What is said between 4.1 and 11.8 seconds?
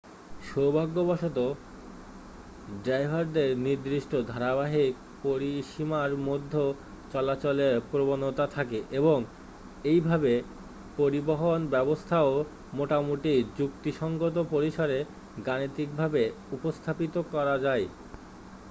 ধারাবাহিক পরিসীমার মধ্যে চলাচলের প্রবণতা থাকে এবং এইভাবে পরিবহন